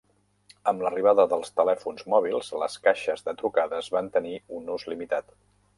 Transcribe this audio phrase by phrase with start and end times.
[0.71, 5.35] Amb l'arribada dels telèfons mòbils, les caixes de trucades van tenir un ús limitat.